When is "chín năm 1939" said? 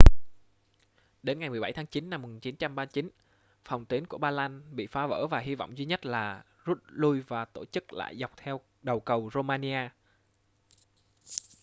1.85-3.09